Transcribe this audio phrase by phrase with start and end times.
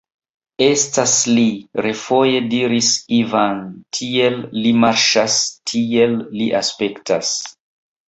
[0.67, 3.63] Estas li!refoje diris Ivan,
[3.99, 5.39] tiel li marŝas,
[5.75, 7.41] tiel li aspektas.